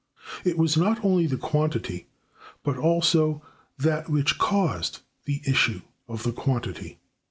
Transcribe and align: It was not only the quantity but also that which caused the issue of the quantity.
It 0.43 0.57
was 0.57 0.77
not 0.77 1.05
only 1.05 1.27
the 1.27 1.37
quantity 1.37 2.07
but 2.63 2.75
also 2.75 3.43
that 3.77 4.09
which 4.09 4.39
caused 4.39 5.01
the 5.25 5.43
issue 5.45 5.81
of 6.07 6.23
the 6.23 6.31
quantity. 6.31 6.97